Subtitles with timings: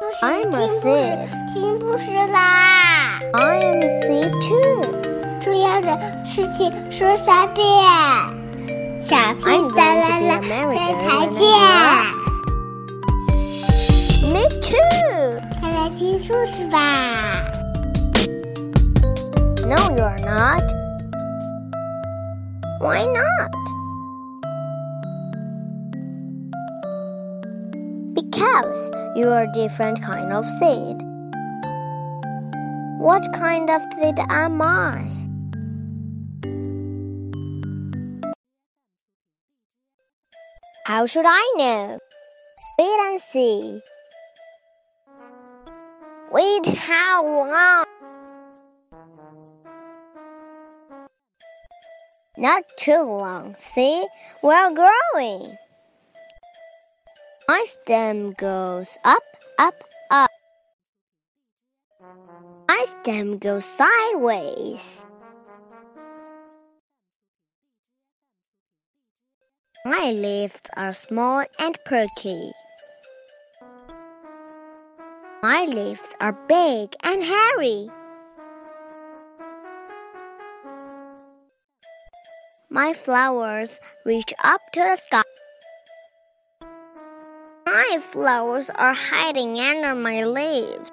[0.00, 1.26] I'm a 听故 seed.
[1.26, 4.80] 事，听故事啦！I am a seed too.
[5.42, 7.66] 重要的事情说三遍。
[9.02, 10.38] 小 I'm 屁哒 going to 啦
[10.70, 11.42] 再见。
[14.32, 15.40] Me too.
[15.60, 16.76] 快来听故事吧。
[19.66, 20.62] No, you're not.
[22.80, 23.50] Why not?
[28.48, 30.96] Because you are a different kind of seed.
[32.98, 35.04] What kind of seed am I?
[40.86, 41.98] How should I know?
[42.78, 43.80] Wait and see.
[46.32, 47.84] Wait, how long?
[52.38, 54.06] Not too long, see?
[54.42, 55.58] We're growing.
[57.48, 59.22] My stem goes up,
[59.58, 59.72] up,
[60.10, 60.30] up.
[62.68, 65.06] My stem goes sideways.
[69.86, 72.52] My leaves are small and perky.
[75.42, 77.88] My leaves are big and hairy.
[82.68, 85.22] My flowers reach up to the sky.
[87.78, 90.90] My flowers are hiding under my leaves.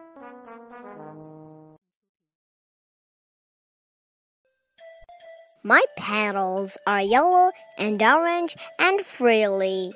[5.63, 9.93] My petals are yellow and orange and frilly.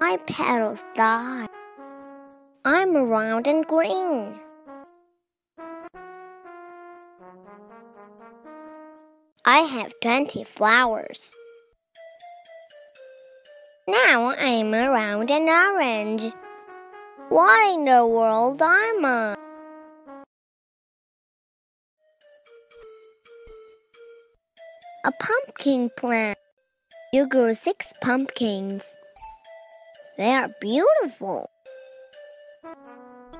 [0.00, 1.46] My petals die.
[2.64, 4.40] I'm round and green.
[9.44, 11.34] I have 20 flowers.
[13.88, 16.32] Now I'm around an orange.
[17.30, 19.34] What in the world am I?
[25.04, 26.38] A pumpkin plant.
[27.12, 28.94] You grew six pumpkins.
[30.16, 31.50] They are beautiful.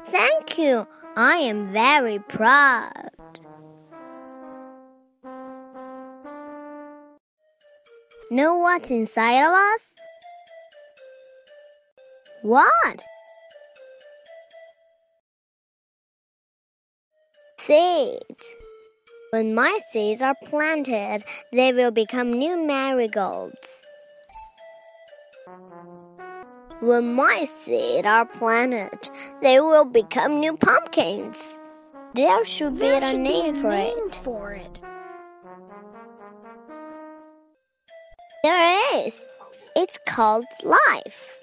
[0.07, 0.89] Thank you.
[1.17, 3.11] I am very proud.
[8.29, 9.93] Know what's inside of us?
[12.43, 13.05] What?
[17.57, 18.45] Seeds.
[19.31, 21.23] When my seeds are planted,
[21.53, 23.83] they will become new marigolds.
[26.81, 29.09] When my seeds are planted,
[29.41, 31.57] they will become new pumpkins.
[32.15, 34.81] There should be There a should name be a for name for it.
[38.43, 39.25] There is.
[39.77, 41.39] It's called life.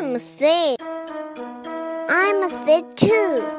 [0.00, 0.76] I'm a seed.
[0.80, 3.57] I'm a seed too.